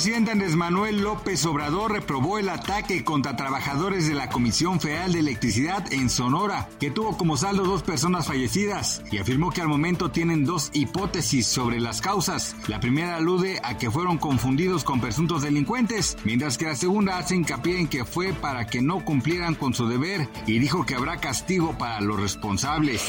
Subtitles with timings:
[0.00, 5.18] Presidente Andrés Manuel López Obrador reprobó el ataque contra trabajadores de la Comisión Federal de
[5.18, 10.10] Electricidad en Sonora, que tuvo como saldo dos personas fallecidas, y afirmó que al momento
[10.10, 12.56] tienen dos hipótesis sobre las causas.
[12.66, 17.36] La primera alude a que fueron confundidos con presuntos delincuentes, mientras que la segunda hace
[17.36, 21.18] hincapié en que fue para que no cumplieran con su deber y dijo que habrá
[21.18, 23.02] castigo para los responsables.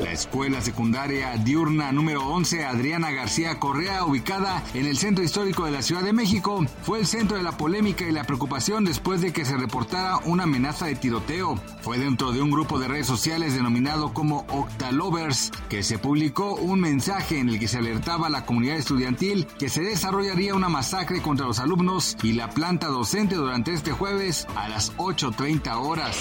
[0.00, 5.72] La escuela secundaria diurna número 11 Adriana García Correa, ubicada en el centro histórico de
[5.72, 9.32] la Ciudad de México, fue el centro de la polémica y la preocupación después de
[9.32, 11.56] que se reportara una amenaza de tiroteo.
[11.82, 16.80] Fue dentro de un grupo de redes sociales denominado como Octalovers que se publicó un
[16.80, 21.22] mensaje en el que se alertaba a la comunidad estudiantil que se desarrollaría una masacre
[21.22, 26.16] contra los alumnos y la planta docente durante este jueves a las 8.30 horas.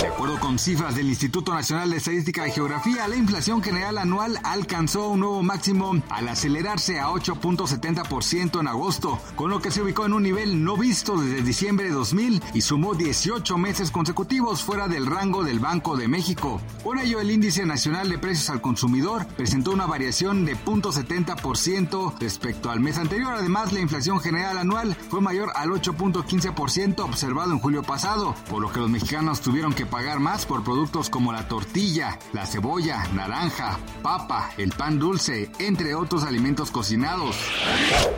[0.00, 4.38] De acuerdo con cifras del Instituto Nacional de Estadística y Geografía, la inflación general anual
[4.44, 10.06] alcanzó un nuevo máximo al acelerarse a 8.70% en agosto, con lo que se ubicó
[10.06, 14.88] en un nivel no visto desde diciembre de 2000 y sumó 18 meses consecutivos fuera
[14.88, 16.60] del rango del Banco de México.
[16.84, 22.70] Por ello, el índice nacional de precios al consumidor presentó una variación de 0.70% respecto
[22.70, 23.34] al mes anterior.
[23.34, 28.72] Además, la inflación general anual fue mayor al 8.15% observado en julio pasado, por lo
[28.72, 33.78] que los mexicanos tuvieron que pagar más por productos como la tortilla, la cebolla, naranja,
[34.02, 37.36] papa, el pan dulce, entre otros alimentos cocinados.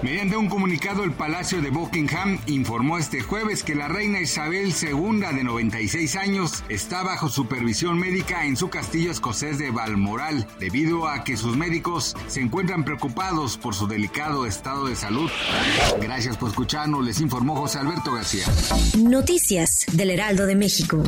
[0.03, 5.21] Mediante un comunicado, el Palacio de Buckingham informó este jueves que la reina Isabel II,
[5.35, 11.25] de 96 años, está bajo supervisión médica en su castillo escocés de Balmoral, debido a
[11.25, 15.31] que sus médicos se encuentran preocupados por su delicado estado de salud.
[16.01, 18.45] Gracias por escucharnos, les informó José Alberto García.
[18.99, 21.03] Noticias del Heraldo de México.